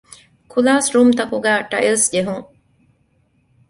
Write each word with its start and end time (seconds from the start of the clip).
ކުލާސްރޫމްތަކުގައި 0.51 1.61
ޓައިލްސް 1.71 2.07
ޖެހުން 2.13 2.45